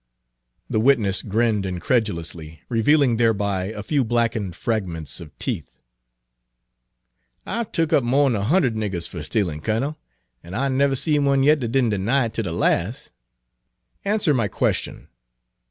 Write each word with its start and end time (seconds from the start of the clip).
The 0.67 0.79
witness 0.79 1.21
grinned 1.21 1.63
incredulously, 1.63 2.63
revealing 2.69 3.17
thereby 3.17 3.65
a 3.65 3.83
few 3.83 4.03
blackened 4.03 4.55
fragments 4.55 5.19
of 5.21 5.37
teeth. 5.37 5.77
"I've 7.45 7.71
tuck 7.71 7.93
up 7.93 8.03
more 8.03 8.25
'n 8.27 8.35
a 8.35 8.43
hundred 8.43 8.73
niggers 8.73 9.07
fer 9.07 9.21
stealin', 9.21 9.61
Kurnel, 9.61 9.97
an' 10.43 10.55
I 10.55 10.69
never 10.69 10.95
seed 10.95 11.23
one 11.23 11.43
yit 11.43 11.59
that 11.59 11.73
did 11.73 11.93
n' 11.93 12.05
'ny 12.05 12.25
it 12.25 12.33
ter 12.33 12.41
the 12.41 12.51
las'." 12.51 13.11
"Answer 14.03 14.33
my 14.33 14.47
question. 14.47 15.07